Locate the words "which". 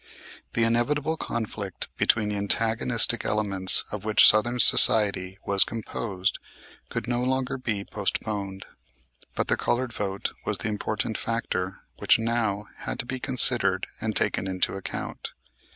4.03-4.27, 11.99-12.17